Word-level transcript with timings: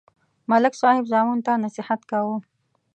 ملک 0.49 0.73
صاحب 0.81 1.05
زامنو 1.11 1.43
ته 1.45 1.53
نصحت 1.63 2.01
کاوه 2.11 2.37